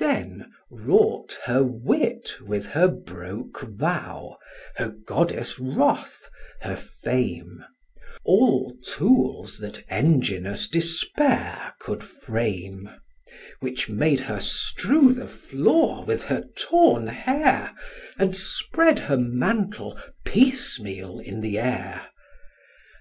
[0.00, 4.36] Then wrought her wit With her broke vow,
[4.74, 6.28] her goddess' wrath,
[6.62, 7.64] her fame,
[8.24, 12.90] All tools that enginous despair could frame:
[13.60, 17.72] Which made her strew the floor with her torn hair,
[18.18, 22.08] And spread her mantle piece meal in the air.